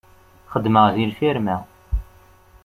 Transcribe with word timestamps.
Xeddmeɣ 0.51 0.85
deg 0.93 1.07
lfirma. 1.11 1.57